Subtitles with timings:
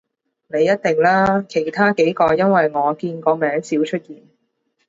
[0.47, 4.23] 你一定啦，其他幾個因爲我見個名少出現